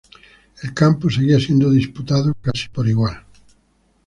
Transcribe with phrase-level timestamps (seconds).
[0.63, 3.23] El campo seguía siendo disputado casi por igual.